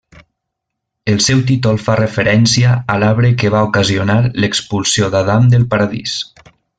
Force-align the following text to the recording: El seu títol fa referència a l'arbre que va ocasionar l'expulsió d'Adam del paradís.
El 1.11 1.19
seu 1.25 1.43
títol 1.51 1.77
fa 1.87 1.97
referència 1.99 2.71
a 2.95 2.97
l'arbre 3.03 3.31
que 3.43 3.53
va 3.57 3.63
ocasionar 3.69 4.19
l'expulsió 4.43 5.15
d'Adam 5.17 5.51
del 5.57 5.73
paradís. 5.75 6.17